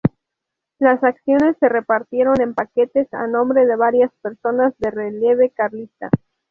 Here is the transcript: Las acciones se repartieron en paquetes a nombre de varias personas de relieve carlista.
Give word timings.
Las 0.79 1.03
acciones 1.03 1.57
se 1.59 1.69
repartieron 1.69 2.41
en 2.41 2.55
paquetes 2.55 3.07
a 3.13 3.27
nombre 3.27 3.67
de 3.67 3.75
varias 3.75 4.11
personas 4.23 4.73
de 4.79 4.89
relieve 4.89 5.51
carlista. 5.51 6.09